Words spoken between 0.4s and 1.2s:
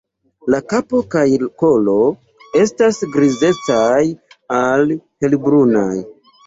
La kapo